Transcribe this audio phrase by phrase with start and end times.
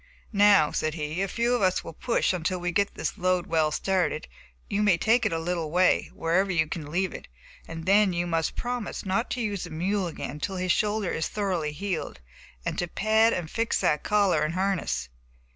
[0.33, 3.69] "Now," said he, "a few of us will push until we get this load well
[3.69, 4.31] started, and
[4.77, 7.27] you may take it a little way, wherever you can leave it,
[7.67, 11.27] and then you must promise not to use the mule again until his shoulder is
[11.27, 12.19] thoroughly healed,
[12.65, 15.07] and to pad and fix that collar and harness."